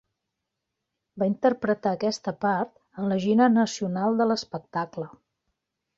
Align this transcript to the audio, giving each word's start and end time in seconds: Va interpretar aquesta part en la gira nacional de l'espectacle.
Va 1.23 1.27
interpretar 1.31 1.93
aquesta 1.97 2.35
part 2.45 2.73
en 3.03 3.13
la 3.15 3.21
gira 3.27 3.53
nacional 3.61 4.21
de 4.23 4.31
l'espectacle. 4.31 5.07